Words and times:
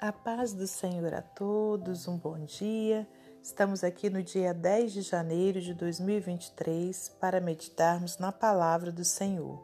A 0.00 0.12
paz 0.12 0.52
do 0.52 0.64
Senhor 0.64 1.12
a 1.12 1.20
todos, 1.20 2.06
um 2.06 2.16
bom 2.16 2.38
dia. 2.44 3.04
Estamos 3.42 3.82
aqui 3.82 4.08
no 4.08 4.22
dia 4.22 4.54
10 4.54 4.92
de 4.92 5.02
janeiro 5.02 5.60
de 5.60 5.74
2023 5.74 7.08
para 7.20 7.40
meditarmos 7.40 8.16
na 8.16 8.30
palavra 8.30 8.92
do 8.92 9.04
Senhor. 9.04 9.60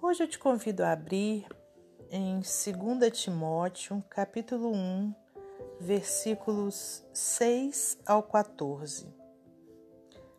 Hoje 0.00 0.22
eu 0.22 0.26
te 0.26 0.38
convido 0.38 0.82
a 0.82 0.92
abrir 0.92 1.46
em 2.10 2.36
2 2.36 2.46
Timóteo, 3.12 4.02
capítulo 4.08 4.72
1, 4.72 5.14
versículos 5.80 7.04
6 7.12 7.98
ao 8.06 8.22
14. 8.22 9.06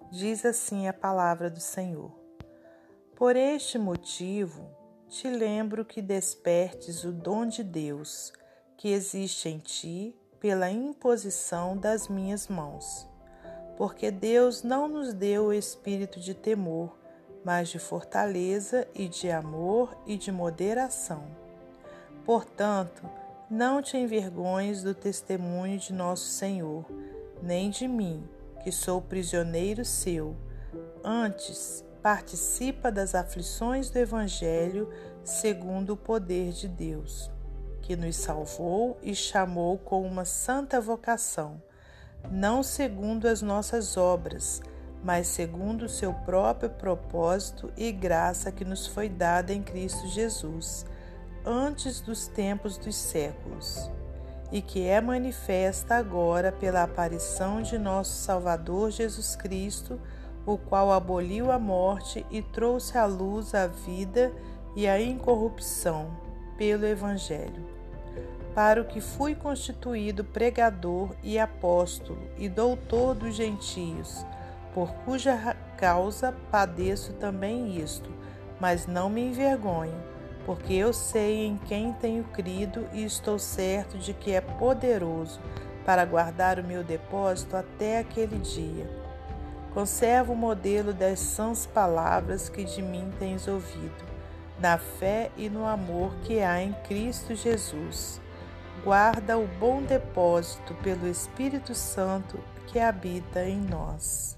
Diz 0.09 0.43
assim 0.43 0.87
a 0.87 0.93
palavra 0.93 1.51
do 1.51 1.59
Senhor: 1.59 2.11
Por 3.15 3.35
este 3.35 3.77
motivo, 3.77 4.67
te 5.07 5.29
lembro 5.29 5.85
que 5.85 6.01
despertes 6.01 7.03
o 7.03 7.11
dom 7.11 7.45
de 7.45 7.63
Deus 7.63 8.33
que 8.77 8.89
existe 8.89 9.49
em 9.49 9.57
ti 9.57 10.15
pela 10.39 10.69
imposição 10.69 11.75
das 11.75 12.07
minhas 12.07 12.47
mãos. 12.47 13.07
Porque 13.75 14.11
Deus 14.11 14.63
não 14.63 14.87
nos 14.87 15.13
deu 15.13 15.45
o 15.45 15.53
espírito 15.53 16.19
de 16.19 16.33
temor, 16.35 16.95
mas 17.43 17.69
de 17.69 17.79
fortaleza 17.79 18.87
e 18.93 19.07
de 19.07 19.31
amor 19.31 19.97
e 20.05 20.15
de 20.15 20.31
moderação. 20.31 21.23
Portanto, 22.23 23.03
não 23.49 23.81
te 23.81 23.97
envergonhes 23.97 24.83
do 24.83 24.93
testemunho 24.93 25.79
de 25.79 25.93
nosso 25.93 26.25
Senhor, 26.25 26.85
nem 27.41 27.69
de 27.69 27.87
mim, 27.87 28.27
que 28.63 28.71
sou 28.71 29.01
prisioneiro 29.01 29.85
seu. 29.85 30.35
Antes, 31.03 31.83
participa 32.01 32.91
das 32.91 33.15
aflições 33.15 33.89
do 33.89 33.97
Evangelho 33.97 34.89
segundo 35.23 35.93
o 35.93 35.97
poder 35.97 36.51
de 36.51 36.67
Deus 36.67 37.31
que 37.87 37.95
nos 37.95 38.17
salvou 38.17 38.99
e 39.01 39.15
chamou 39.15 39.77
com 39.77 40.05
uma 40.05 40.25
santa 40.25 40.81
vocação, 40.81 41.61
não 42.29 42.61
segundo 42.61 43.29
as 43.29 43.41
nossas 43.41 43.95
obras, 43.95 44.61
mas 45.01 45.27
segundo 45.27 45.83
o 45.83 45.89
seu 45.89 46.13
próprio 46.13 46.69
propósito 46.69 47.71
e 47.77 47.89
graça 47.93 48.51
que 48.51 48.65
nos 48.65 48.85
foi 48.85 49.07
dada 49.07 49.53
em 49.53 49.63
Cristo 49.63 50.05
Jesus, 50.09 50.85
antes 51.45 52.01
dos 52.01 52.27
tempos 52.27 52.77
dos 52.77 52.93
séculos, 52.93 53.89
e 54.51 54.61
que 54.61 54.85
é 54.85 54.99
manifesta 54.99 55.95
agora 55.95 56.51
pela 56.51 56.83
aparição 56.83 57.61
de 57.61 57.77
nosso 57.77 58.21
Salvador 58.21 58.91
Jesus 58.91 59.33
Cristo, 59.37 59.97
o 60.45 60.57
qual 60.57 60.91
aboliu 60.91 61.53
a 61.53 61.57
morte 61.57 62.25
e 62.29 62.41
trouxe 62.41 62.97
à 62.97 63.05
luz 63.05 63.55
a 63.55 63.65
vida 63.65 64.33
e 64.75 64.89
a 64.89 64.99
incorrupção 64.99 66.11
pelo 66.57 66.85
Evangelho 66.85 67.76
para 68.57 68.81
o 68.81 68.85
que 68.85 68.99
fui 68.99 69.35
constituído 69.35 70.23
pregador 70.23 71.11
e 71.21 71.37
apóstolo 71.37 72.17
e 72.39 72.49
doutor 72.49 73.13
dos 73.13 73.35
gentios, 73.35 74.25
por 74.73 74.91
cuja 75.05 75.55
causa 75.77 76.33
padeço 76.49 77.13
também 77.13 77.77
isto, 77.77 78.09
mas 78.59 78.87
não 78.87 79.11
me 79.11 79.21
envergonho, 79.21 79.93
porque 80.43 80.73
eu 80.73 80.91
sei 80.91 81.45
em 81.45 81.55
quem 81.55 81.93
tenho 81.93 82.23
crido 82.23 82.87
e 82.93 83.03
estou 83.03 83.37
certo 83.37 83.95
de 83.99 84.11
que 84.11 84.31
é 84.31 84.41
poderoso 84.41 85.39
para 85.85 86.03
guardar 86.03 86.57
o 86.57 86.63
meu 86.63 86.83
depósito 86.83 87.55
até 87.55 87.99
aquele 87.99 88.39
dia. 88.39 88.89
Conservo 89.71 90.33
o 90.33 90.35
modelo 90.35 90.93
das 90.93 91.19
sãs 91.19 91.67
palavras 91.67 92.49
que 92.49 92.63
de 92.63 92.81
mim 92.81 93.13
tens 93.19 93.47
ouvido, 93.47 94.03
na 94.59 94.79
fé 94.79 95.29
e 95.37 95.47
no 95.47 95.63
amor 95.63 96.11
que 96.23 96.39
há 96.41 96.59
em 96.59 96.73
Cristo 96.87 97.35
Jesus 97.35 98.19
guarda 98.87 99.37
o 99.37 99.45
bom 99.45 99.83
depósito 99.83 100.73
pelo 100.75 101.09
Espírito 101.09 101.75
Santo 101.75 102.39
que 102.67 102.79
habita 102.79 103.43
em 103.43 103.59
nós. 103.59 104.37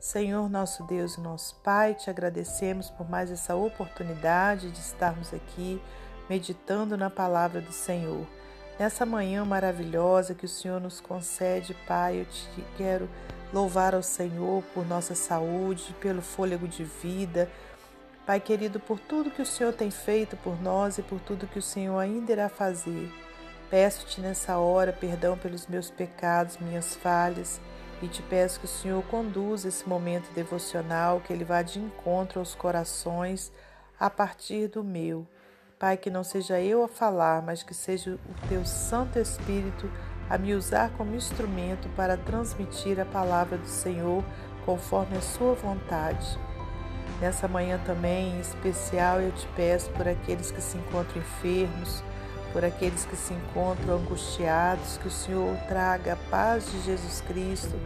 Senhor, 0.00 0.50
nosso 0.50 0.82
Deus 0.82 1.14
e 1.14 1.20
nosso 1.20 1.54
Pai, 1.62 1.94
te 1.94 2.10
agradecemos 2.10 2.90
por 2.90 3.08
mais 3.08 3.30
essa 3.30 3.54
oportunidade 3.54 4.72
de 4.72 4.80
estarmos 4.80 5.32
aqui 5.32 5.80
meditando 6.28 6.96
na 6.96 7.08
palavra 7.08 7.60
do 7.60 7.70
Senhor. 7.70 8.26
Nessa 8.80 9.06
manhã 9.06 9.44
maravilhosa 9.44 10.34
que 10.34 10.46
o 10.46 10.48
Senhor 10.48 10.80
nos 10.80 11.00
concede, 11.00 11.72
Pai, 11.86 12.22
eu 12.22 12.24
te 12.24 12.64
quero 12.76 13.08
louvar 13.52 13.94
ao 13.94 14.02
Senhor 14.02 14.60
por 14.74 14.84
nossa 14.84 15.14
saúde, 15.14 15.94
pelo 16.00 16.20
fôlego 16.20 16.66
de 16.66 16.82
vida. 16.82 17.48
Pai 18.26 18.40
querido, 18.40 18.80
por 18.80 18.98
tudo 18.98 19.30
que 19.30 19.40
o 19.40 19.46
Senhor 19.46 19.72
tem 19.72 19.92
feito 19.92 20.36
por 20.38 20.60
nós 20.60 20.98
e 20.98 21.02
por 21.02 21.20
tudo 21.20 21.46
que 21.46 21.60
o 21.60 21.62
Senhor 21.62 21.96
ainda 21.96 22.32
irá 22.32 22.48
fazer. 22.48 23.08
Peço-te 23.70 24.20
nessa 24.20 24.56
hora 24.56 24.92
perdão 24.92 25.36
pelos 25.36 25.66
meus 25.66 25.90
pecados, 25.90 26.56
minhas 26.56 26.94
falhas, 26.96 27.60
e 28.00 28.08
te 28.08 28.22
peço 28.22 28.60
que 28.60 28.64
o 28.64 28.68
Senhor 28.68 29.02
conduza 29.04 29.68
esse 29.68 29.86
momento 29.86 30.32
devocional, 30.32 31.20
que 31.20 31.32
ele 31.32 31.44
vá 31.44 31.60
de 31.60 31.78
encontro 31.78 32.38
aos 32.38 32.54
corações 32.54 33.52
a 33.98 34.08
partir 34.08 34.68
do 34.68 34.82
meu. 34.82 35.26
Pai, 35.78 35.96
que 35.96 36.10
não 36.10 36.24
seja 36.24 36.60
eu 36.60 36.82
a 36.82 36.88
falar, 36.88 37.42
mas 37.42 37.62
que 37.62 37.74
seja 37.74 38.12
o 38.14 38.48
teu 38.48 38.64
Santo 38.64 39.18
Espírito 39.18 39.90
a 40.30 40.38
me 40.38 40.54
usar 40.54 40.90
como 40.96 41.14
instrumento 41.14 41.88
para 41.90 42.16
transmitir 42.16 42.98
a 42.98 43.04
palavra 43.04 43.58
do 43.58 43.68
Senhor 43.68 44.24
conforme 44.64 45.16
a 45.16 45.20
sua 45.20 45.54
vontade. 45.54 46.38
Nessa 47.20 47.48
manhã 47.48 47.80
também, 47.84 48.36
em 48.36 48.40
especial, 48.40 49.20
eu 49.20 49.32
te 49.32 49.46
peço 49.56 49.90
por 49.90 50.06
aqueles 50.06 50.50
que 50.50 50.60
se 50.60 50.78
encontram 50.78 51.20
enfermos, 51.20 52.02
por 52.52 52.64
aqueles 52.64 53.04
que 53.04 53.16
se 53.16 53.34
encontram 53.34 53.96
angustiados, 53.96 54.96
que 54.98 55.08
o 55.08 55.10
Senhor 55.10 55.56
traga 55.68 56.14
a 56.14 56.30
paz 56.30 56.70
de 56.70 56.80
Jesus 56.82 57.20
Cristo 57.22 57.78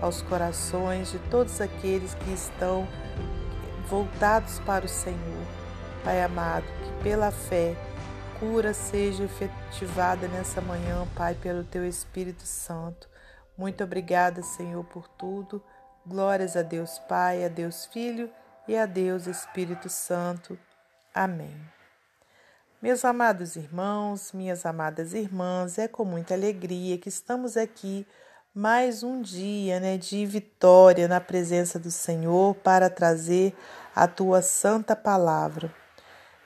aos 0.00 0.22
corações 0.22 1.10
de 1.10 1.18
todos 1.30 1.60
aqueles 1.60 2.14
que 2.14 2.32
estão 2.32 2.86
voltados 3.88 4.58
para 4.60 4.84
o 4.84 4.88
Senhor. 4.88 5.46
Pai 6.04 6.22
amado, 6.22 6.64
que 6.64 7.02
pela 7.02 7.30
fé 7.30 7.76
cura 8.38 8.72
seja 8.72 9.24
efetivada 9.24 10.28
nessa 10.28 10.60
manhã, 10.60 11.06
Pai, 11.16 11.34
pelo 11.34 11.64
teu 11.64 11.86
Espírito 11.86 12.44
Santo. 12.44 13.08
Muito 13.56 13.82
obrigada, 13.82 14.42
Senhor, 14.42 14.84
por 14.84 15.08
tudo. 15.08 15.62
Glórias 16.06 16.56
a 16.56 16.62
Deus 16.62 16.98
Pai, 17.00 17.44
a 17.44 17.48
Deus 17.48 17.86
Filho 17.86 18.30
e 18.66 18.76
a 18.76 18.86
Deus 18.86 19.26
Espírito 19.26 19.88
Santo. 19.88 20.58
Amém. 21.12 21.77
Meus 22.80 23.04
amados 23.04 23.56
irmãos, 23.56 24.30
minhas 24.32 24.64
amadas 24.64 25.12
irmãs, 25.12 25.78
é 25.78 25.88
com 25.88 26.04
muita 26.04 26.34
alegria 26.34 26.96
que 26.96 27.08
estamos 27.08 27.56
aqui 27.56 28.06
mais 28.54 29.02
um 29.02 29.20
dia 29.20 29.80
né, 29.80 29.98
de 29.98 30.24
vitória 30.24 31.08
na 31.08 31.20
presença 31.20 31.76
do 31.76 31.90
Senhor 31.90 32.54
para 32.54 32.88
trazer 32.88 33.52
a 33.96 34.06
tua 34.06 34.42
santa 34.42 34.94
palavra. 34.94 35.74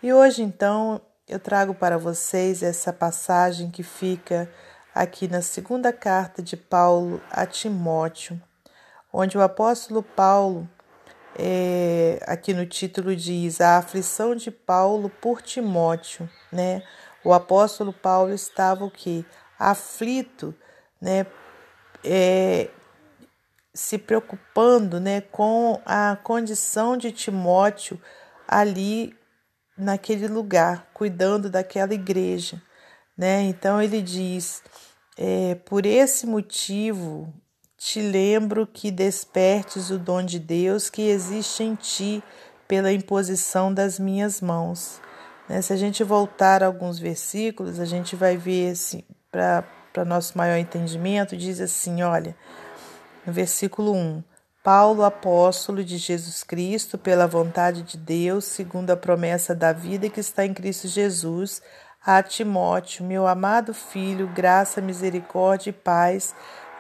E 0.03 0.11
hoje, 0.11 0.43
então, 0.43 1.03
eu 1.29 1.39
trago 1.39 1.75
para 1.75 1.99
vocês 1.99 2.63
essa 2.63 2.95
passagem 2.95 3.71
que 3.71 3.83
fica 3.83 4.51
aqui 4.95 5.29
na 5.29 5.43
segunda 5.43 5.93
carta 5.93 6.43
de 6.43 6.57
Paulo 6.57 7.21
a 7.31 7.45
Timóteo, 7.45 8.41
onde 9.13 9.37
o 9.37 9.43
apóstolo 9.43 10.03
Paulo 10.03 10.67
é, 11.39 12.21
aqui 12.27 12.53
no 12.53 12.67
título 12.67 13.15
diz 13.17 13.61
a 13.61 13.79
aflição 13.79 14.35
de 14.35 14.51
Paulo 14.51 15.09
por 15.09 15.41
Timóteo, 15.41 16.29
né? 16.51 16.83
O 17.25 17.33
apóstolo 17.33 17.93
Paulo 17.93 18.33
estava 18.33 18.85
o 18.85 18.91
que 18.91 19.25
aflito, 19.59 20.55
né? 21.01 21.27
É, 22.05 22.69
se 23.75 23.97
preocupando, 23.97 25.01
né, 25.01 25.23
com 25.23 25.81
a 25.87 26.17
condição 26.23 26.97
de 26.97 27.11
Timóteo 27.11 27.99
ali 28.47 29.17
naquele 29.79 30.29
lugar, 30.29 30.91
cuidando 30.93 31.49
daquela 31.49 31.95
igreja, 31.95 32.61
né? 33.17 33.43
Então 33.43 33.81
ele 33.81 34.03
diz: 34.03 34.63
é, 35.17 35.55
por 35.55 35.87
esse 35.87 36.27
motivo 36.27 37.33
te 37.85 38.01
lembro 38.01 38.65
que 38.65 38.93
despertes 38.93 39.91
o 39.91 39.99
dom 39.99 40.23
de 40.23 40.39
Deus 40.39 40.89
que 40.89 41.03
existe 41.03 41.65
em 41.65 41.75
ti 41.75 42.23
pela 42.69 42.93
imposição 42.93 43.75
das 43.75 43.99
minhas 43.99 44.41
mãos. 44.41 45.01
Né? 45.49 45.61
Se 45.61 45.73
a 45.73 45.77
gente 45.77 46.05
voltar 46.05 46.63
a 46.63 46.67
alguns 46.67 47.01
versículos, 47.01 47.81
a 47.81 47.85
gente 47.85 48.15
vai 48.15 48.37
ver, 48.37 48.71
assim, 48.71 49.03
para 49.33 50.05
nosso 50.07 50.39
maior 50.39 50.59
entendimento, 50.59 51.37
diz 51.37 51.61
assim: 51.61 52.05
olha, 52.05 52.37
no 53.27 53.33
versículo 53.33 53.93
1. 53.93 54.23
Paulo, 54.63 55.03
apóstolo 55.03 55.83
de 55.83 55.99
Jesus 55.99 56.45
Cristo, 56.45 56.97
pela 56.97 57.27
vontade 57.27 57.83
de 57.83 57.97
Deus, 57.99 58.45
segundo 58.45 58.91
a 58.91 58.97
promessa 58.97 59.57
da 59.57 59.73
vida 59.73 60.09
que 60.09 60.21
está 60.21 60.47
em 60.47 60.55
Cristo 60.55 60.87
Jesus, 60.87 61.61
a 62.01 62.23
Timóteo, 62.23 63.05
meu 63.05 63.27
amado 63.27 63.75
filho, 63.75 64.29
graça, 64.29 64.81
misericórdia 64.81 65.71
e 65.71 65.73
paz 65.73 66.33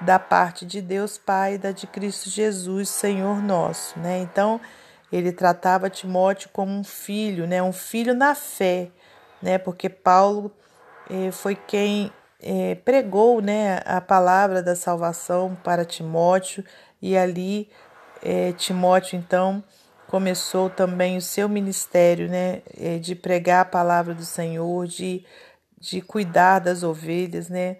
da 0.04 0.18
parte 0.18 0.64
de 0.66 0.80
Deus 0.80 1.18
Pai 1.18 1.58
da 1.58 1.70
de 1.70 1.86
Cristo 1.86 2.28
Jesus, 2.28 2.88
Senhor 2.88 3.42
nosso, 3.42 3.98
né? 3.98 4.18
Então, 4.18 4.60
ele 5.10 5.32
tratava 5.32 5.90
Timóteo 5.90 6.50
como 6.52 6.72
um 6.72 6.84
filho, 6.84 7.46
né? 7.46 7.62
Um 7.62 7.72
filho 7.72 8.14
na 8.14 8.34
fé, 8.34 8.90
né? 9.40 9.58
Porque 9.58 9.88
Paulo 9.88 10.50
eh, 11.10 11.30
foi 11.30 11.54
quem 11.54 12.12
é, 12.42 12.74
pregou 12.74 13.40
né, 13.40 13.80
a 13.86 14.00
palavra 14.00 14.62
da 14.62 14.74
salvação 14.74 15.56
para 15.62 15.84
Timóteo 15.84 16.64
e 17.00 17.16
ali 17.16 17.70
é, 18.20 18.52
Timóteo 18.52 19.16
então 19.16 19.62
começou 20.08 20.68
também 20.68 21.16
o 21.16 21.22
seu 21.22 21.48
ministério 21.48 22.28
né, 22.28 22.62
é, 22.76 22.98
de 22.98 23.14
pregar 23.14 23.60
a 23.60 23.64
palavra 23.64 24.12
do 24.12 24.24
Senhor, 24.24 24.86
de, 24.86 25.24
de 25.78 26.02
cuidar 26.02 26.58
das 26.58 26.82
ovelhas, 26.82 27.48
né, 27.48 27.76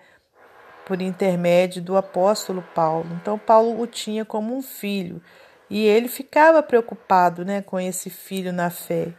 por 0.86 1.00
intermédio 1.00 1.82
do 1.82 1.96
apóstolo 1.96 2.62
Paulo. 2.74 3.08
Então 3.20 3.38
Paulo 3.38 3.80
o 3.80 3.86
tinha 3.86 4.24
como 4.24 4.56
um 4.56 4.62
filho 4.62 5.22
e 5.70 5.84
ele 5.86 6.08
ficava 6.08 6.62
preocupado 6.62 7.44
né, 7.44 7.62
com 7.62 7.80
esse 7.80 8.10
filho 8.10 8.52
na 8.52 8.70
fé. 8.70 9.14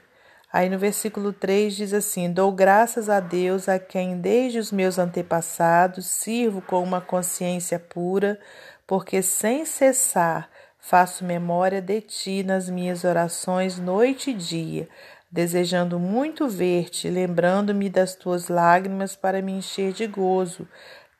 Aí 0.51 0.69
no 0.69 0.77
versículo 0.77 1.33
3 1.33 1.75
diz 1.75 1.93
assim: 1.93 2.31
Dou 2.31 2.51
graças 2.51 3.09
a 3.09 3.19
Deus 3.19 3.67
a 3.67 3.79
quem 3.79 4.19
desde 4.19 4.59
os 4.59 4.71
meus 4.71 4.99
antepassados 4.99 6.05
sirvo 6.05 6.61
com 6.61 6.83
uma 6.83 7.01
consciência 7.01 7.79
pura, 7.79 8.39
porque 8.85 9.23
sem 9.23 9.65
cessar 9.65 10.47
faço 10.83 11.23
memória 11.23 11.81
de 11.81 12.01
ti 12.01 12.43
nas 12.43 12.69
minhas 12.69 13.05
orações 13.05 13.79
noite 13.79 14.31
e 14.31 14.33
dia, 14.33 14.89
desejando 15.31 15.97
muito 15.97 16.47
ver-te, 16.47 17.09
lembrando-me 17.09 17.89
das 17.89 18.15
tuas 18.15 18.49
lágrimas 18.49 19.15
para 19.15 19.41
me 19.41 19.53
encher 19.53 19.93
de 19.93 20.05
gozo, 20.05 20.67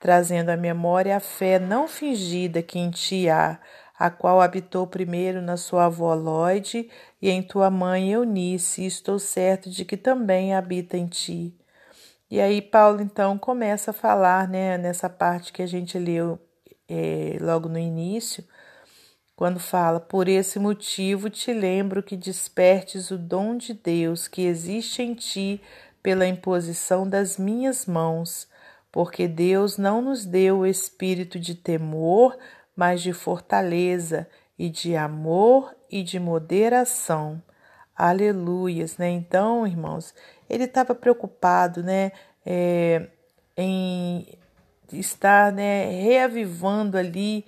trazendo 0.04 0.50
à 0.50 0.58
memória 0.58 1.16
a 1.16 1.20
fé 1.22 1.58
não 1.58 1.88
fingida 1.88 2.62
que 2.62 2.78
em 2.78 2.92
ti 2.92 3.30
há 3.30 3.58
a 3.98 4.10
qual 4.10 4.42
habitou 4.42 4.86
primeiro 4.86 5.42
na 5.42 5.56
sua 5.56 5.86
avó 5.86 6.14
Lloyd 6.14 6.90
e 7.22 7.30
em 7.30 7.42
tua 7.42 7.70
mãe 7.70 8.12
Eunice, 8.12 8.82
e 8.82 8.86
estou 8.86 9.18
certo 9.18 9.70
de 9.70 9.86
que 9.86 9.96
também 9.96 10.54
habita 10.54 10.98
em 10.98 11.08
ti. 11.08 11.58
E 12.30 12.42
aí 12.42 12.62
Paulo 12.62 13.02
então 13.02 13.38
começa 13.38 13.92
a 13.92 13.94
falar, 13.94 14.46
né, 14.46 14.78
nessa 14.78 15.10
parte 15.10 15.54
que 15.54 15.62
a 15.62 15.66
gente 15.66 15.98
leu 15.98 16.38
é, 16.90 17.38
logo 17.40 17.70
no 17.70 17.80
início, 17.80 18.44
quando 19.38 19.58
fala: 19.58 20.02
Por 20.02 20.28
esse 20.28 20.60
motivo 20.60 21.30
te 21.30 21.54
lembro 21.54 22.04
que 22.04 22.18
despertes 22.18 23.10
o 23.10 23.18
dom 23.18 23.56
de 23.56 23.74
Deus 23.74 24.28
que 24.28 24.42
existe 24.42 25.02
em 25.02 25.14
ti 25.14 25.62
pela 26.02 26.28
imposição 26.28 27.08
das 27.08 27.38
minhas 27.38 27.86
mãos, 27.86 28.52
porque 28.94 29.28
Deus 29.28 29.80
não 29.80 30.04
nos 30.04 30.24
deu 30.24 30.60
o 30.60 30.68
espírito 30.68 31.40
de 31.40 31.56
temor, 31.56 32.38
mas 32.76 33.02
de 33.02 33.12
fortaleza 33.12 34.30
e 34.58 34.70
de 34.70 34.96
amor 34.96 35.76
e 35.90 36.04
de 36.04 36.20
moderação. 36.20 37.42
Aleluias, 37.96 39.00
né? 39.00 39.10
Então, 39.10 39.66
irmãos, 39.66 40.14
ele 40.48 40.66
estava 40.66 40.94
preocupado, 40.94 41.82
né, 41.82 42.12
é, 42.46 43.08
em 43.58 44.28
estar, 44.92 45.52
né, 45.52 45.90
reavivando 45.90 46.96
ali 46.96 47.48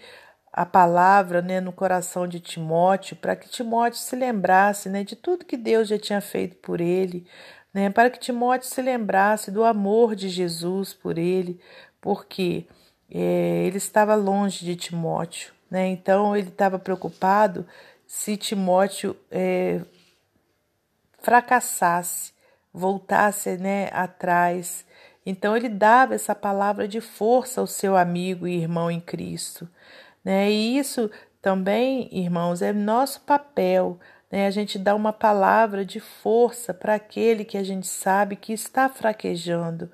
a 0.52 0.66
palavra, 0.66 1.44
né, 1.44 1.62
no 1.62 1.72
coração 1.72 2.28
de 2.28 2.40
Timóteo, 2.40 3.18
para 3.18 3.36
que 3.36 3.48
Timóteo 3.50 4.00
se 4.00 4.16
lembrasse, 4.16 4.90
né, 4.90 5.04
de 5.04 5.16
tudo 5.16 5.46
que 5.46 5.58
Deus 5.58 5.88
já 5.90 6.00
tinha 6.00 6.22
feito 6.22 6.56
por 6.56 6.82
ele, 6.82 7.28
né, 7.76 7.90
para 7.90 8.10
que 8.10 8.18
Timóteo 8.18 8.70
se 8.70 8.82
lembrasse 8.82 9.52
do 9.52 9.66
amor 9.66 10.16
de 10.16 10.30
Jesus 10.30 10.94
por 10.94 11.18
ele, 11.18 11.60
porque 12.00 12.66
é, 13.12 13.66
ele 13.66 13.76
estava 13.76 14.16
longe 14.16 14.64
de 14.64 14.78
Timóteo, 14.78 15.54
né? 15.70 15.86
Então 15.88 16.38
ele 16.38 16.48
estava 16.48 16.80
preocupado 16.80 17.68
se 18.08 18.38
Timóteo 18.38 19.14
é, 19.30 19.82
fracassasse, 21.20 22.32
voltasse 22.74 23.58
né, 23.58 23.90
atrás. 23.92 24.86
Então 25.26 25.58
ele 25.58 25.68
dava 25.68 26.16
essa 26.16 26.34
palavra 26.34 26.88
de 26.88 27.02
força 27.02 27.60
ao 27.60 27.68
seu 27.68 27.98
amigo 27.98 28.48
e 28.48 28.56
irmão 28.56 28.90
em 28.90 29.02
Cristo. 29.02 29.68
Né? 30.24 30.50
E 30.50 30.78
isso 30.78 31.12
também, 31.42 32.08
irmãos, 32.14 32.62
é 32.62 32.72
nosso 32.72 33.20
papel. 33.20 34.00
Né? 34.32 34.48
A 34.48 34.52
gente 34.52 34.78
dá 34.78 34.96
uma 34.96 35.14
palavra 35.14 35.86
de 35.86 36.00
força 36.00 36.74
para 36.74 36.96
aquele 36.96 37.46
que 37.46 37.58
a 37.58 37.64
gente 37.64 37.88
sabe 37.88 38.36
que 38.36 38.54
está 38.54 38.90
fraquejando. 38.90 39.90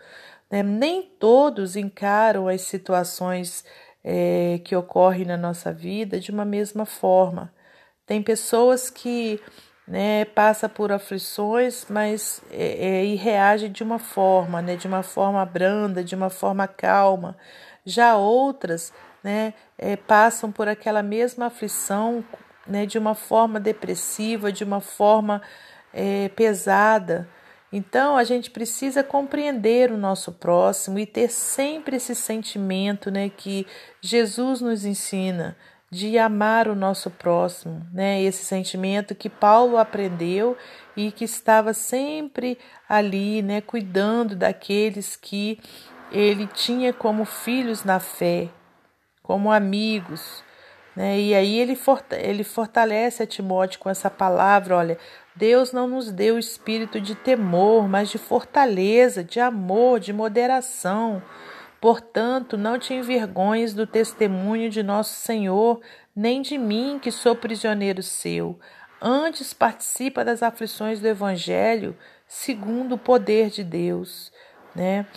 Né? 0.50 0.64
Nem 0.64 1.02
todos 1.02 1.76
encaram 1.76 2.48
as 2.48 2.62
situações 2.62 3.64
é, 4.04 4.60
que 4.64 4.76
ocorrem 4.76 5.26
na 5.26 5.38
nossa 5.38 5.72
vida 5.72 6.20
de 6.20 6.32
uma 6.32 6.46
mesma 6.46 6.86
forma. 6.86 7.54
Tem 8.06 8.22
pessoas 8.22 8.90
que 8.90 9.40
né, 9.88 10.26
passa 10.26 10.70
por 10.70 10.92
aflições, 10.92 11.86
mas 11.90 12.42
é, 12.52 13.00
é, 13.02 13.06
e 13.06 13.16
reage 13.16 13.70
de 13.70 13.84
uma 13.84 14.00
forma, 14.00 14.62
né, 14.62 14.76
de 14.76 14.88
uma 14.88 15.04
forma 15.04 15.46
branda, 15.46 16.04
de 16.04 16.16
uma 16.16 16.30
forma 16.30 16.68
calma. 16.68 17.38
Já 17.86 18.16
outras, 18.16 18.94
né, 19.24 19.54
é, 19.78 19.96
passam 19.96 20.52
por 20.52 20.68
aquela 20.68 21.04
mesma 21.04 21.48
aflição, 21.48 22.24
né, 22.72 22.86
de 22.86 22.98
uma 22.98 23.14
forma 23.14 23.60
depressiva, 23.60 24.52
de 24.52 24.64
uma 24.64 24.82
forma 24.82 25.42
é, 25.94 26.30
pesada. 26.30 27.28
Então, 27.72 28.18
a 28.18 28.24
gente 28.24 28.50
precisa 28.50 29.04
compreender 29.04 29.92
o 29.92 29.98
nosso 29.98 30.32
próximo 30.32 31.00
e 31.00 31.06
ter 31.06 31.30
sempre 31.30 31.98
esse 31.98 32.16
sentimento 32.16 33.12
né, 33.12 33.30
que 33.30 33.66
Jesus 34.02 34.62
nos 34.62 34.84
ensina 34.84 35.56
de 35.92 36.18
amar 36.18 36.70
o 36.70 36.76
nosso 36.76 37.12
próximo, 37.12 37.86
né? 37.94 38.22
Esse 38.22 38.46
sentimento 38.46 39.14
que 39.14 39.30
Paulo 39.30 39.78
aprendeu 39.78 40.58
e 40.96 41.12
que 41.12 41.26
estava 41.26 41.74
sempre 41.74 42.58
ali, 42.88 43.42
né, 43.42 43.60
cuidando 43.60 44.34
daqueles 44.34 45.18
que 45.18 45.60
ele 46.10 46.48
tinha 46.48 46.94
como 46.94 47.26
filhos 47.26 47.84
na 47.84 48.00
fé, 48.00 48.48
como 49.22 49.52
amigos? 49.52 50.42
E 50.96 51.34
aí 51.34 51.60
ele, 51.60 51.78
ele 52.20 52.44
fortalece 52.44 53.24
a 53.24 53.28
Timóteo 53.28 53.80
com 53.80 53.90
essa 53.90 54.10
palavra, 54.10 54.76
olha, 54.76 54.98
Deus 55.36 55.72
não 55.72 55.88
nos 55.88 56.12
deu 56.12 56.38
espírito 56.38 57.00
de 57.00 57.16
temor, 57.16 57.88
mas 57.88 58.10
de 58.10 58.18
fortaleza, 58.18 59.24
de 59.24 59.40
amor, 59.40 60.00
de 60.00 60.12
moderação. 60.12 61.24
Portanto, 61.80 62.58
não 62.58 62.78
te 62.78 62.94
envergonhes 62.94 63.74
do 63.74 63.88
testemunho 63.88 64.70
de 64.70 64.84
nosso 64.84 65.16
Senhor, 65.16 65.82
nem 66.16 66.42
de 66.42 66.58
mim, 66.58 67.00
que 67.02 67.12
sou 67.12 67.36
prisioneiro 67.36 68.04
seu. 68.04 68.60
Antes 69.02 69.54
participa 69.54 70.24
das 70.24 70.44
aflições 70.44 71.00
do 71.00 71.08
Evangelho, 71.08 71.98
segundo 72.28 72.96
o 72.96 73.00
poder 73.00 73.50
de 73.50 73.64
Deus. 73.64 74.32
Né? 74.76 75.08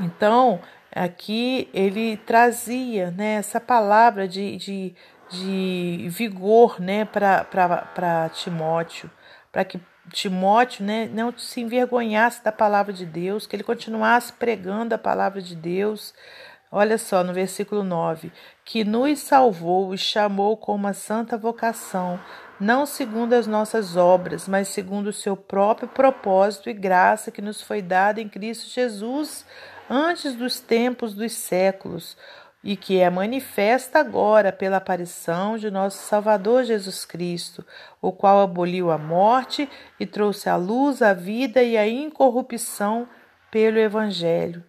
Então, 0.00 0.60
aqui 0.94 1.68
ele 1.72 2.16
trazia 2.18 3.10
né, 3.10 3.34
essa 3.34 3.60
palavra 3.60 4.28
de, 4.28 4.56
de 4.56 4.94
de 5.32 6.08
vigor 6.10 6.80
né, 6.80 7.04
para 7.06 8.28
Timóteo, 8.34 9.10
para 9.50 9.64
que 9.64 9.80
Timóteo 10.10 10.84
né, 10.84 11.08
não 11.12 11.32
se 11.36 11.60
envergonhasse 11.60 12.44
da 12.44 12.52
palavra 12.52 12.92
de 12.92 13.06
Deus, 13.06 13.46
que 13.46 13.56
ele 13.56 13.62
continuasse 13.62 14.32
pregando 14.32 14.94
a 14.94 14.98
palavra 14.98 15.40
de 15.40 15.56
Deus. 15.56 16.12
Olha 16.70 16.98
só 16.98 17.24
no 17.24 17.32
versículo 17.32 17.82
9: 17.82 18.30
que 18.64 18.84
nos 18.84 19.20
salvou 19.20 19.94
e 19.94 19.98
chamou 19.98 20.56
com 20.56 20.74
uma 20.74 20.92
santa 20.92 21.38
vocação, 21.38 22.20
não 22.60 22.84
segundo 22.84 23.32
as 23.32 23.46
nossas 23.46 23.96
obras, 23.96 24.46
mas 24.46 24.68
segundo 24.68 25.08
o 25.08 25.12
seu 25.12 25.36
próprio 25.36 25.88
propósito 25.88 26.68
e 26.68 26.74
graça 26.74 27.30
que 27.30 27.40
nos 27.40 27.62
foi 27.62 27.80
dada 27.80 28.20
em 28.20 28.28
Cristo 28.28 28.68
Jesus 28.68 29.46
antes 29.88 30.34
dos 30.34 30.60
tempos 30.60 31.14
dos 31.14 31.32
séculos 31.32 32.16
e 32.64 32.76
que 32.76 32.98
é 32.98 33.10
manifesta 33.10 33.98
agora 33.98 34.52
pela 34.52 34.76
aparição 34.76 35.58
de 35.58 35.70
nosso 35.70 35.98
Salvador 36.06 36.64
Jesus 36.64 37.04
Cristo, 37.04 37.66
o 38.00 38.12
qual 38.12 38.40
aboliu 38.40 38.90
a 38.90 38.98
morte 38.98 39.68
e 39.98 40.06
trouxe 40.06 40.48
à 40.48 40.56
luz 40.56 41.02
a 41.02 41.12
vida 41.12 41.62
e 41.62 41.76
a 41.76 41.88
incorrupção 41.88 43.08
pelo 43.50 43.78
Evangelho. 43.78 44.62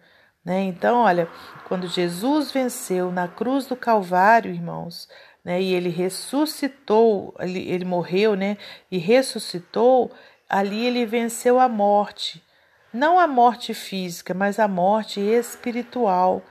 Né? 0.44 0.62
Então, 0.62 0.98
olha, 0.98 1.28
quando 1.68 1.86
Jesus 1.86 2.52
venceu 2.52 3.10
na 3.10 3.26
cruz 3.26 3.66
do 3.66 3.74
Calvário, 3.74 4.52
irmãos, 4.52 5.08
né, 5.42 5.60
e 5.60 5.72
ele 5.72 5.88
ressuscitou, 5.88 7.34
ele, 7.38 7.60
ele 7.70 7.84
morreu, 7.84 8.34
né, 8.34 8.58
e 8.90 8.98
ressuscitou, 8.98 10.10
ali 10.48 10.86
ele 10.86 11.06
venceu 11.06 11.58
a 11.58 11.68
morte. 11.68 12.43
Não 12.94 13.18
a 13.18 13.26
morte 13.26 13.74
física, 13.74 14.32
mas 14.32 14.60
a 14.60 14.68
morte 14.68 15.20
espiritual 15.20 16.44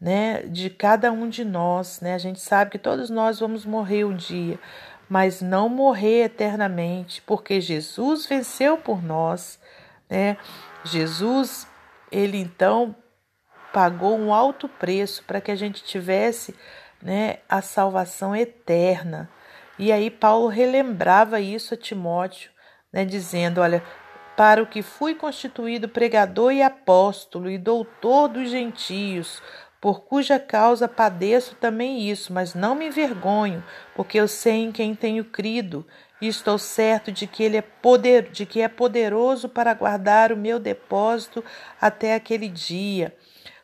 né, 0.00 0.42
de 0.42 0.68
cada 0.68 1.12
um 1.12 1.28
de 1.28 1.44
nós, 1.44 2.00
né? 2.00 2.14
A 2.14 2.18
gente 2.18 2.40
sabe 2.40 2.72
que 2.72 2.78
todos 2.78 3.08
nós 3.10 3.38
vamos 3.38 3.64
morrer 3.64 4.04
um 4.04 4.14
dia, 4.14 4.58
mas 5.08 5.40
não 5.40 5.68
morrer 5.68 6.24
eternamente, 6.24 7.22
porque 7.22 7.60
Jesus 7.60 8.26
venceu 8.26 8.76
por 8.76 9.00
nós, 9.00 9.60
né? 10.10 10.36
Jesus, 10.84 11.66
ele 12.10 12.38
então 12.38 12.94
pagou 13.72 14.18
um 14.18 14.34
alto 14.34 14.68
preço 14.68 15.22
para 15.24 15.40
que 15.40 15.52
a 15.52 15.56
gente 15.56 15.84
tivesse, 15.84 16.56
né, 17.00 17.38
a 17.48 17.62
salvação 17.62 18.34
eterna. 18.34 19.30
E 19.78 19.92
aí 19.92 20.10
Paulo 20.10 20.48
relembrava 20.48 21.40
isso 21.40 21.74
a 21.74 21.76
Timóteo, 21.76 22.50
né, 22.92 23.04
dizendo, 23.04 23.60
olha, 23.60 23.82
para 24.36 24.62
o 24.62 24.66
que 24.66 24.82
fui 24.82 25.14
constituído 25.14 25.88
pregador 25.88 26.52
e 26.52 26.62
apóstolo 26.62 27.50
e 27.50 27.58
doutor 27.58 28.28
dos 28.28 28.50
gentios, 28.50 29.42
por 29.80 30.00
cuja 30.00 30.38
causa 30.38 30.88
padeço 30.88 31.54
também 31.56 32.08
isso, 32.08 32.32
mas 32.32 32.54
não 32.54 32.74
me 32.74 32.86
envergonho, 32.86 33.62
porque 33.94 34.18
eu 34.18 34.26
sei 34.26 34.64
em 34.64 34.72
quem 34.72 34.94
tenho 34.94 35.24
crido, 35.24 35.86
e 36.20 36.26
estou 36.26 36.58
certo 36.58 37.12
de 37.12 37.26
que 37.26 37.42
ele 37.42 37.58
é 37.58 37.62
poder, 37.62 38.30
de 38.30 38.46
que 38.46 38.62
é 38.62 38.68
poderoso 38.68 39.48
para 39.48 39.74
guardar 39.74 40.32
o 40.32 40.36
meu 40.36 40.58
depósito 40.58 41.44
até 41.80 42.14
aquele 42.14 42.48
dia. 42.48 43.14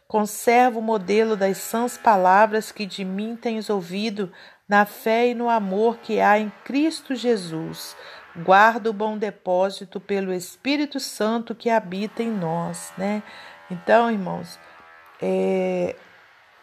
Conservo 0.07 0.81
o 0.81 0.83
modelo 0.83 1.37
das 1.37 1.57
sãs 1.57 1.97
palavras 1.97 2.71
que 2.71 2.85
de 2.85 3.05
mim 3.05 3.35
tens 3.35 3.71
ouvido, 3.71 4.31
na 4.69 4.85
fé 4.85 5.29
e 5.29 5.35
no 5.35 5.49
amor 5.49 5.99
que 5.99 6.21
há 6.21 6.39
em 6.39 6.53
Cristo 6.65 7.15
Jesus. 7.15 7.97
Guardo 8.45 8.89
o 8.89 8.93
bom 8.93 9.19
depósito 9.19 10.01
pelo 10.01 10.33
Espírito 10.33 10.99
Santo 10.99 11.55
que 11.55 11.69
habita 11.69 12.23
em 12.23 12.31
nós, 12.31 12.93
né? 12.97 13.23
Então, 13.71 14.11
irmãos, 14.11 14.59
é, 15.21 15.95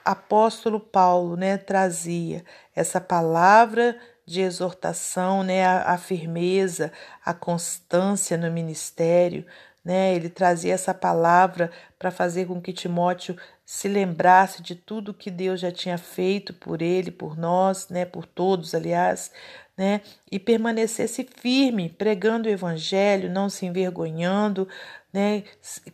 apóstolo 0.03 0.79
Paulo, 0.79 1.35
né, 1.35 1.57
trazia 1.57 2.43
essa 2.75 2.99
palavra 2.99 3.97
de 4.25 4.41
exortação, 4.41 5.43
né, 5.43 5.65
a, 5.65 5.93
a 5.93 5.97
firmeza, 5.97 6.91
a 7.23 7.33
constância 7.33 8.37
no 8.37 8.51
ministério, 8.51 9.45
né? 9.83 10.13
Ele 10.13 10.29
trazia 10.29 10.73
essa 10.73 10.93
palavra 10.93 11.71
para 11.97 12.11
fazer 12.11 12.45
com 12.45 12.61
que 12.61 12.73
Timóteo 12.73 13.37
se 13.65 13.87
lembrasse 13.87 14.61
de 14.61 14.75
tudo 14.75 15.13
que 15.13 15.31
Deus 15.31 15.59
já 15.59 15.71
tinha 15.71 15.97
feito 15.97 16.53
por 16.53 16.81
ele, 16.81 17.11
por 17.11 17.37
nós, 17.37 17.87
né, 17.89 18.03
por 18.05 18.25
todos, 18.25 18.75
aliás, 18.75 19.31
né, 19.77 20.01
e 20.31 20.39
permanecesse 20.39 21.27
firme, 21.39 21.89
pregando 21.89 22.49
o 22.49 22.51
evangelho, 22.51 23.31
não 23.31 23.49
se 23.49 23.65
envergonhando, 23.65 24.67
né, 25.13 25.43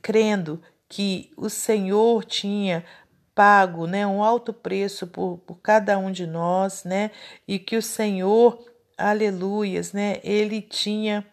crendo 0.02 0.62
que 0.88 1.32
o 1.36 1.50
Senhor 1.50 2.24
tinha 2.24 2.86
pago, 3.36 3.86
né, 3.86 4.08
um 4.08 4.24
alto 4.24 4.54
preço 4.54 5.08
por, 5.08 5.40
por 5.40 5.60
cada 5.60 5.98
um 5.98 6.12
de 6.12 6.26
nós, 6.26 6.84
né, 6.84 7.12
e 7.48 7.60
que 7.60 7.76
o 7.76 7.82
Senhor, 7.82 8.64
aleluias, 8.98 9.92
né, 9.92 10.20
ele 10.24 10.62
tinha 10.62 11.26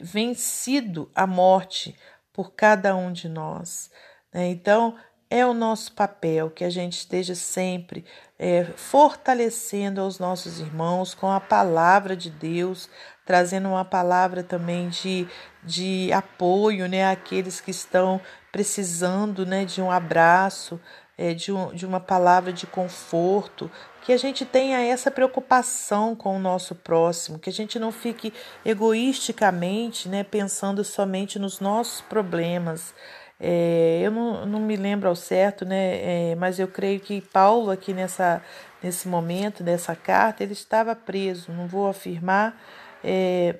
vencido 0.00 1.10
a 1.14 1.26
morte 1.26 1.94
por 2.32 2.52
cada 2.52 2.94
um 2.94 3.12
de 3.12 3.28
nós. 3.28 3.90
Né? 4.32 4.48
Então, 4.48 4.94
é 5.28 5.44
o 5.44 5.52
nosso 5.52 5.92
papel 5.92 6.50
que 6.50 6.64
a 6.64 6.70
gente 6.70 6.98
esteja 6.98 7.34
sempre 7.34 8.04
é, 8.38 8.64
fortalecendo 8.76 10.00
aos 10.00 10.18
nossos 10.18 10.60
irmãos 10.60 11.14
com 11.14 11.30
a 11.30 11.40
palavra 11.40 12.16
de 12.16 12.30
Deus, 12.30 12.88
trazendo 13.24 13.68
uma 13.68 13.84
palavra 13.84 14.42
também 14.42 14.88
de, 14.88 15.26
de 15.64 16.12
apoio 16.12 16.88
né, 16.88 17.10
àqueles 17.10 17.60
que 17.60 17.70
estão 17.70 18.20
precisando 18.52 19.44
né, 19.44 19.64
de 19.64 19.82
um 19.82 19.90
abraço, 19.90 20.80
é, 21.18 21.34
de, 21.34 21.50
um, 21.50 21.74
de 21.74 21.84
uma 21.84 21.98
palavra 21.98 22.52
de 22.52 22.66
conforto, 22.66 23.70
que 24.02 24.12
a 24.12 24.16
gente 24.16 24.44
tenha 24.44 24.78
essa 24.80 25.10
preocupação 25.10 26.14
com 26.14 26.36
o 26.36 26.38
nosso 26.38 26.76
próximo, 26.76 27.40
que 27.40 27.50
a 27.50 27.52
gente 27.52 27.76
não 27.76 27.90
fique 27.90 28.32
egoisticamente 28.64 30.08
né, 30.08 30.22
pensando 30.22 30.84
somente 30.84 31.40
nos 31.40 31.58
nossos 31.58 32.02
problemas. 32.02 32.94
É, 33.38 34.00
eu 34.02 34.10
não, 34.10 34.46
não 34.46 34.60
me 34.60 34.76
lembro 34.76 35.08
ao 35.08 35.14
certo, 35.14 35.64
né, 35.64 36.30
é, 36.30 36.34
mas 36.36 36.58
eu 36.58 36.66
creio 36.66 37.00
que 37.00 37.20
Paulo, 37.20 37.70
aqui 37.70 37.92
nessa, 37.92 38.42
nesse 38.82 39.06
momento, 39.08 39.62
nessa 39.62 39.94
carta, 39.94 40.42
ele 40.42 40.54
estava 40.54 40.96
preso, 40.96 41.52
não 41.52 41.66
vou 41.66 41.86
afirmar, 41.86 42.58
é, 43.04 43.56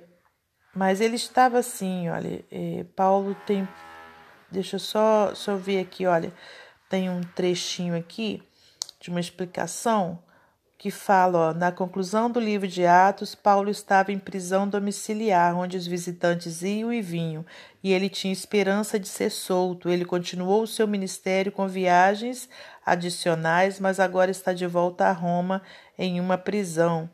mas 0.75 1.01
ele 1.01 1.17
estava 1.17 1.59
assim, 1.59 2.09
olha, 2.09 2.43
é, 2.51 2.85
Paulo 2.97 3.37
tem, 3.47 3.69
deixa 4.51 4.77
eu 4.77 4.81
só, 4.81 5.35
só 5.35 5.57
ver 5.57 5.81
aqui, 5.81 6.07
olha, 6.07 6.33
tem 6.89 7.11
um 7.11 7.21
trechinho 7.21 7.97
aqui 7.97 8.43
de 8.99 9.11
uma 9.11 9.21
explicação 9.21 10.19
que 10.79 10.91
fala, 10.91 11.39
ó, 11.39 11.55
na 11.55 11.73
conclusão 11.73 12.31
do 12.31 12.39
livro 12.39 12.69
de 12.69 12.85
Atos, 12.85 13.35
Paulo 13.35 13.71
estava 13.71 14.13
em 14.13 14.19
prisão 14.19 14.69
domiciliar, 14.69 15.57
onde 15.57 15.77
os 15.77 15.87
visitantes 15.87 16.61
iam 16.63 16.93
e 16.93 17.01
vinham, 17.01 17.47
e 17.83 17.93
ele 17.93 18.11
tinha 18.11 18.33
esperança 18.33 18.99
de 18.99 19.09
ser 19.09 19.31
solto. 19.31 19.89
Ele 19.89 20.05
continuou 20.05 20.63
o 20.63 20.67
seu 20.67 20.87
ministério 20.87 21.51
com 21.51 21.67
viagens 21.67 22.49
adicionais, 22.85 23.81
mas 23.81 23.99
agora 23.99 24.31
está 24.31 24.53
de 24.53 24.67
volta 24.67 25.07
a 25.07 25.13
Roma 25.13 25.63
em 25.99 26.21
uma 26.21 26.37
prisão. 26.37 27.09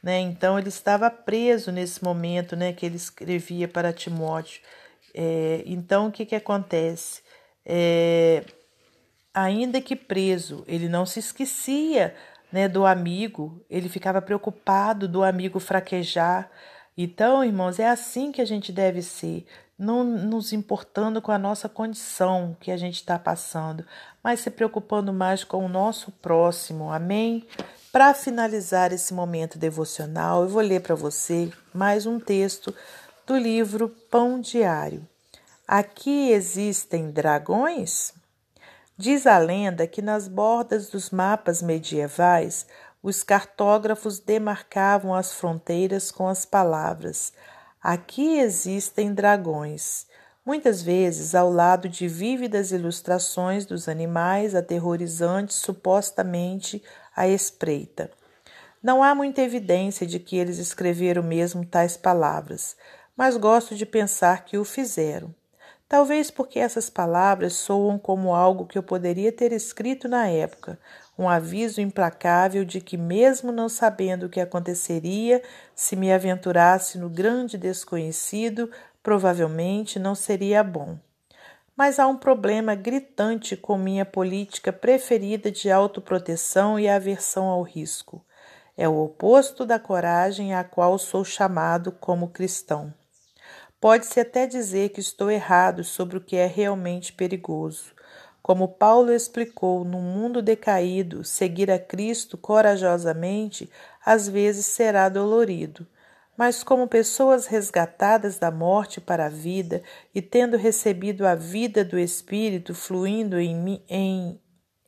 Né? 0.00 0.20
Então 0.20 0.56
ele 0.56 0.68
estava 0.68 1.10
preso 1.10 1.72
nesse 1.72 2.02
momento 2.04 2.54
né, 2.54 2.72
que 2.72 2.86
ele 2.86 2.96
escrevia 2.96 3.66
para 3.66 3.92
Timóteo. 3.92 4.62
É, 5.12 5.62
então 5.66 6.06
o 6.06 6.12
que, 6.12 6.24
que 6.24 6.36
acontece? 6.36 7.22
É, 7.66 8.44
ainda 9.34 9.80
que 9.80 9.96
preso, 9.96 10.64
ele 10.68 10.88
não 10.88 11.04
se 11.04 11.18
esquecia 11.18 12.14
né, 12.52 12.68
do 12.68 12.86
amigo, 12.86 13.60
ele 13.68 13.88
ficava 13.88 14.22
preocupado 14.22 15.06
do 15.06 15.22
amigo 15.22 15.60
fraquejar. 15.60 16.50
Então, 16.96 17.44
irmãos, 17.44 17.78
é 17.78 17.88
assim 17.88 18.32
que 18.32 18.40
a 18.40 18.44
gente 18.44 18.72
deve 18.72 19.02
ser, 19.02 19.46
não 19.78 20.02
nos 20.02 20.52
importando 20.52 21.22
com 21.22 21.30
a 21.30 21.38
nossa 21.38 21.68
condição 21.68 22.56
que 22.58 22.70
a 22.70 22.76
gente 22.76 22.96
está 22.96 23.18
passando, 23.18 23.84
mas 24.22 24.40
se 24.40 24.50
preocupando 24.50 25.12
mais 25.12 25.44
com 25.44 25.64
o 25.64 25.68
nosso 25.68 26.10
próximo. 26.10 26.92
Amém? 26.92 27.46
Para 27.92 28.12
finalizar 28.12 28.92
esse 28.92 29.14
momento 29.14 29.58
devocional, 29.58 30.42
eu 30.42 30.48
vou 30.48 30.62
ler 30.62 30.82
para 30.82 30.94
você 30.94 31.52
mais 31.72 32.06
um 32.06 32.18
texto 32.18 32.74
do 33.26 33.36
livro 33.36 33.88
Pão 34.10 34.40
Diário. 34.40 35.06
Aqui 35.66 36.30
existem 36.30 37.10
dragões? 37.10 38.12
Diz 39.00 39.28
a 39.28 39.38
lenda 39.38 39.86
que 39.86 40.02
nas 40.02 40.26
bordas 40.26 40.88
dos 40.88 41.10
mapas 41.10 41.62
medievais, 41.62 42.66
os 43.00 43.22
cartógrafos 43.22 44.18
demarcavam 44.18 45.14
as 45.14 45.32
fronteiras 45.32 46.10
com 46.10 46.26
as 46.26 46.44
palavras: 46.44 47.32
Aqui 47.80 48.40
existem 48.40 49.14
dragões. 49.14 50.04
Muitas 50.44 50.82
vezes 50.82 51.36
ao 51.36 51.48
lado 51.48 51.88
de 51.88 52.08
vívidas 52.08 52.72
ilustrações 52.72 53.64
dos 53.64 53.88
animais 53.88 54.52
aterrorizantes 54.52 55.58
supostamente 55.58 56.82
à 57.14 57.28
espreita. 57.28 58.10
Não 58.82 59.00
há 59.00 59.14
muita 59.14 59.42
evidência 59.42 60.08
de 60.08 60.18
que 60.18 60.36
eles 60.36 60.58
escreveram 60.58 61.22
mesmo 61.22 61.64
tais 61.64 61.96
palavras, 61.96 62.76
mas 63.16 63.36
gosto 63.36 63.76
de 63.76 63.86
pensar 63.86 64.44
que 64.44 64.58
o 64.58 64.64
fizeram. 64.64 65.32
Talvez 65.88 66.30
porque 66.30 66.58
essas 66.58 66.90
palavras 66.90 67.54
soam 67.54 67.98
como 67.98 68.34
algo 68.34 68.66
que 68.66 68.76
eu 68.76 68.82
poderia 68.82 69.32
ter 69.32 69.52
escrito 69.52 70.06
na 70.06 70.28
época, 70.28 70.78
um 71.18 71.26
aviso 71.26 71.80
implacável 71.80 72.62
de 72.62 72.78
que, 72.78 72.98
mesmo 72.98 73.50
não 73.50 73.70
sabendo 73.70 74.26
o 74.26 74.28
que 74.28 74.38
aconteceria 74.38 75.42
se 75.74 75.96
me 75.96 76.12
aventurasse 76.12 76.98
no 76.98 77.08
grande 77.08 77.56
desconhecido, 77.56 78.70
provavelmente 79.02 79.98
não 79.98 80.14
seria 80.14 80.62
bom. 80.62 80.98
Mas 81.74 81.98
há 81.98 82.06
um 82.06 82.18
problema 82.18 82.74
gritante 82.74 83.56
com 83.56 83.78
minha 83.78 84.04
política 84.04 84.70
preferida 84.70 85.50
de 85.50 85.70
autoproteção 85.70 86.78
e 86.78 86.86
aversão 86.86 87.46
ao 87.46 87.62
risco. 87.62 88.22
É 88.76 88.86
o 88.86 89.04
oposto 89.04 89.64
da 89.64 89.78
coragem 89.78 90.54
a 90.54 90.62
qual 90.62 90.98
sou 90.98 91.24
chamado 91.24 91.90
como 91.92 92.28
cristão. 92.28 92.92
Pode-se 93.80 94.18
até 94.18 94.46
dizer 94.46 94.88
que 94.88 94.98
estou 94.98 95.30
errado 95.30 95.84
sobre 95.84 96.16
o 96.16 96.20
que 96.20 96.34
é 96.36 96.46
realmente 96.46 97.12
perigoso. 97.12 97.92
Como 98.42 98.66
Paulo 98.66 99.12
explicou, 99.12 99.84
no 99.84 100.00
mundo 100.00 100.42
decaído, 100.42 101.22
seguir 101.22 101.70
a 101.70 101.78
Cristo 101.78 102.36
corajosamente 102.36 103.70
às 104.04 104.28
vezes 104.28 104.66
será 104.66 105.08
dolorido. 105.08 105.86
Mas, 106.36 106.64
como 106.64 106.88
pessoas 106.88 107.46
resgatadas 107.46 108.38
da 108.38 108.50
morte 108.50 109.00
para 109.00 109.26
a 109.26 109.28
vida 109.28 109.82
e 110.14 110.22
tendo 110.22 110.56
recebido 110.56 111.26
a 111.26 111.34
vida 111.34 111.84
do 111.84 111.98
Espírito 111.98 112.74
fluindo 112.74 113.38
em, 113.38 113.84
em, 113.88 114.40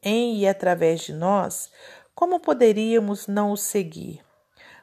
em 0.02 0.38
e 0.38 0.48
através 0.48 1.00
de 1.00 1.12
nós, 1.12 1.70
como 2.14 2.40
poderíamos 2.40 3.26
não 3.26 3.52
o 3.52 3.56
seguir? 3.56 4.29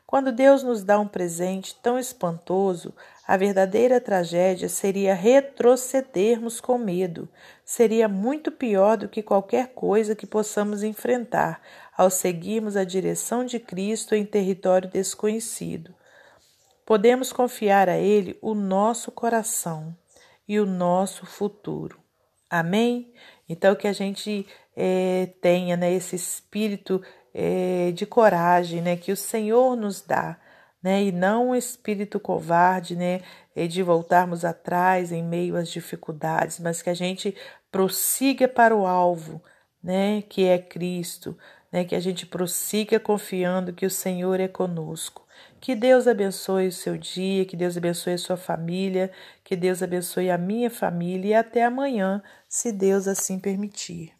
Quando 0.08 0.32
Deus 0.32 0.64
nos 0.64 0.86
dá 0.86 0.98
um 0.98 1.08
presente 1.08 1.76
tão 1.76 2.00
espantoso, 2.00 2.94
a 3.28 3.36
verdadeira 3.36 4.00
tragédia 4.00 4.70
seria 4.70 5.14
retrocedermos 5.14 6.62
com 6.62 6.78
medo. 6.78 7.28
Seria 7.66 8.08
muito 8.08 8.50
pior 8.50 8.96
do 8.96 9.10
que 9.10 9.22
qualquer 9.22 9.74
coisa 9.74 10.16
que 10.16 10.26
possamos 10.26 10.82
enfrentar 10.82 11.62
ao 11.96 12.10
seguirmos 12.10 12.78
a 12.78 12.86
direção 12.86 13.44
de 13.44 13.60
Cristo 13.60 14.16
em 14.16 14.26
território 14.26 14.90
desconhecido. 14.90 15.94
Podemos 16.86 17.34
confiar 17.34 17.90
a 17.90 17.98
Ele 17.98 18.40
o 18.42 18.56
nosso 18.56 19.12
coração 19.12 19.94
e 20.48 20.58
o 20.58 20.66
nosso 20.66 21.26
futuro. 21.26 22.00
Amém? 22.50 23.14
Então, 23.50 23.76
que 23.76 23.90
a 23.90 23.94
gente 23.94 24.48
é, 24.74 25.30
tenha 25.42 25.76
né, 25.76 25.92
esse 25.92 26.16
espírito 26.16 27.02
é, 27.34 27.92
de 27.92 28.06
coragem 28.06 28.82
né, 28.82 28.96
que 28.96 29.12
o 29.12 29.18
Senhor 29.18 29.76
nos 29.76 30.02
dá 30.02 30.38
né? 30.82 31.04
E 31.04 31.12
não 31.12 31.50
um 31.50 31.56
espírito 31.56 32.20
covarde, 32.20 32.96
né? 32.96 33.22
De 33.70 33.82
voltarmos 33.84 34.46
atrás 34.46 35.12
em 35.12 35.24
meio 35.24 35.56
às 35.58 35.70
dificuldades, 35.70 36.60
mas 36.60 36.82
que 36.82 36.90
a 36.90 36.94
gente 36.94 37.36
prossiga 37.72 38.48
para 38.48 38.76
o 38.76 38.86
alvo, 38.86 39.42
né? 39.84 40.22
Que 40.30 40.46
é 40.46 40.58
Cristo, 40.58 41.38
né? 41.72 41.84
Que 41.84 41.96
a 41.96 42.00
gente 42.00 42.26
prossiga 42.26 43.00
confiando 43.00 43.74
que 43.74 43.86
o 43.86 43.90
Senhor 43.92 44.40
é 44.40 44.48
conosco. 44.48 45.26
Que 45.60 45.76
Deus 45.76 46.08
abençoe 46.08 46.68
o 46.68 46.72
seu 46.72 46.98
dia, 46.98 47.46
que 47.46 47.56
Deus 47.58 47.76
abençoe 47.78 48.14
a 48.14 48.18
sua 48.18 48.38
família, 48.38 49.12
que 49.44 49.56
Deus 49.56 49.84
abençoe 49.84 50.30
a 50.30 50.38
minha 50.38 50.70
família 50.70 51.30
e 51.30 51.34
até 51.34 51.64
amanhã, 51.64 52.22
se 52.48 52.72
Deus 52.72 53.08
assim 53.08 53.40
permitir. 53.40 54.17